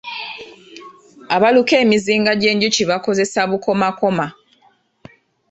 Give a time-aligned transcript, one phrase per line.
[1.35, 4.25] Abaluka emizinga gyenjuki bakozesa bukomakoma.